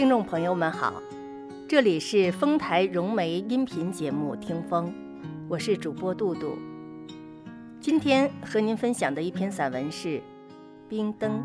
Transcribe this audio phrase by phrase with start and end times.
[0.00, 0.94] 听众朋友们好，
[1.68, 4.88] 这里是丰台融媒音频节目《听风》，
[5.46, 6.56] 我是主播杜杜。
[7.82, 10.08] 今天和您分享的一篇散文是
[10.88, 11.44] 《冰灯》。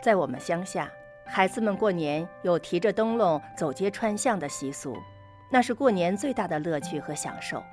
[0.00, 0.88] 在我们乡下，
[1.26, 4.96] 孩子们过年有提着灯笼走街串巷的习俗，
[5.50, 7.64] 那是过年最大的乐趣和享受。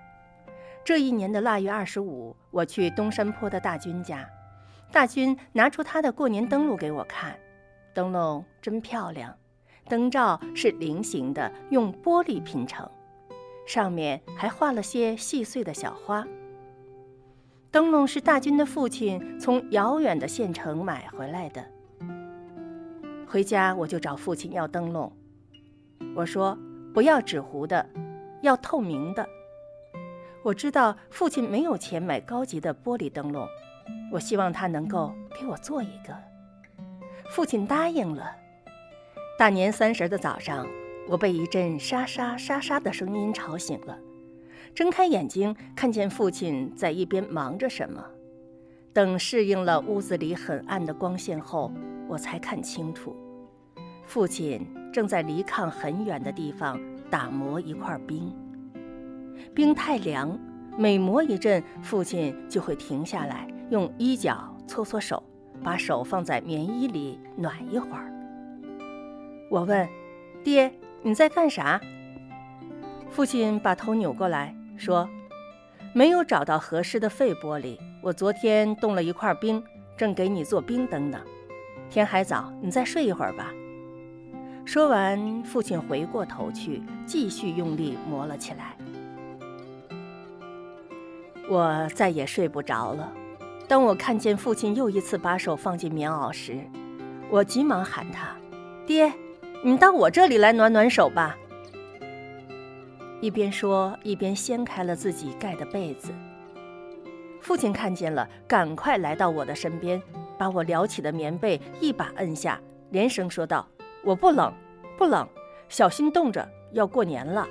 [0.84, 4.28] 这一年的腊月二十五，我去东山坡的大军家。
[4.92, 7.38] 大军拿出他的过年灯笼给我看，
[7.94, 9.36] 灯笼真漂亮，
[9.90, 12.90] 灯罩是菱形的，用玻璃拼成，
[13.68, 16.26] 上面还画了些细碎的小花。
[17.72, 21.66] 灯笼是大军的父亲从遥远的县城买回来的。
[23.28, 25.12] 回家我就找父亲要灯笼，
[26.16, 26.58] 我说
[26.94, 27.86] 不要纸糊的，
[28.42, 29.28] 要透明的。
[30.42, 33.46] 我知道父亲没有钱买高级的玻璃灯笼。
[34.12, 36.16] 我希望他能够给我做一个。
[37.30, 38.32] 父亲答应了。
[39.38, 40.66] 大年三十的早上，
[41.10, 43.98] 我被一阵沙沙沙沙的声音吵醒了。
[44.74, 48.04] 睁开眼睛，看见父亲在一边忙着什么。
[48.94, 51.72] 等适应了屋子里很暗的光线后，
[52.08, 53.16] 我才看清楚，
[54.06, 58.34] 父亲正在离炕很远的地方打磨一块冰。
[59.54, 60.40] 冰太凉，
[60.78, 63.48] 每磨一阵，父亲就会停下来。
[63.70, 65.22] 用衣角搓搓手，
[65.64, 68.12] 把手放在棉衣里暖一会儿。
[69.50, 69.88] 我问
[70.44, 70.72] ：“爹，
[71.02, 71.80] 你在干啥？”
[73.10, 75.10] 父亲把头扭过来说
[75.94, 79.64] ：“没有找到合适的废玻璃，我昨天冻了一块冰，
[79.96, 81.20] 正给你做冰灯呢。
[81.90, 83.54] 天还早，你再睡一会儿吧。”
[84.66, 88.76] 说完，父亲回过头去，继续用力磨了起来。
[91.48, 93.14] 我再也睡不着了。
[93.68, 96.60] 当我看见父亲又一次把手放进棉袄时，
[97.30, 98.36] 我急忙喊他
[98.86, 99.12] ：“爹，
[99.64, 101.36] 你到我这里来暖暖手吧。”
[103.22, 106.12] 一边说，一边掀开了自己盖的被子。
[107.42, 110.00] 父亲看见了，赶快来到我的身边，
[110.38, 112.62] 把我撩起的棉被一把摁下，
[112.92, 113.68] 连声说道
[114.06, 114.54] ：“我不冷，
[114.96, 115.28] 不冷，
[115.70, 117.48] 小心冻着，要过年了。”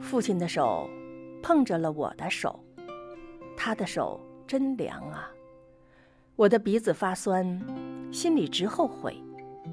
[0.00, 0.88] 父亲的手
[1.42, 2.62] 碰着了我的手。
[3.58, 5.28] 他的手真凉啊！
[6.36, 7.60] 我的鼻子发酸，
[8.12, 9.20] 心里直后悔，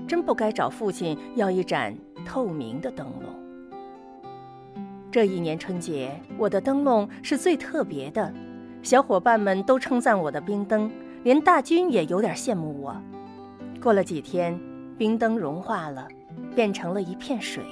[0.08, 1.96] 真不该找父亲要一盏
[2.26, 4.76] 透明的灯笼。
[5.12, 8.34] 这一年春节，我的灯笼是最特别的，
[8.82, 10.92] 小伙伴们都称赞我的冰灯，
[11.24, 13.00] 连大军也有点羡慕我。
[13.80, 14.60] 过了几天，
[14.98, 16.08] 冰灯融化了，
[16.56, 17.64] 变成了一片水，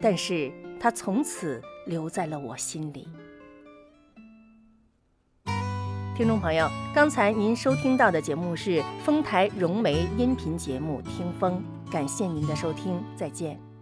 [0.00, 3.06] 但是它从此留在了我心里。
[6.16, 11.62] 听众朋友，刚才您收听到的节目是丰台融媒音频节目《听风》，
[11.92, 13.75] 感谢您的收听，再见。